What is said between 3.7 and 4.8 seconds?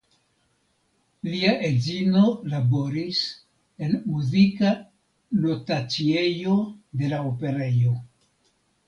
en muzika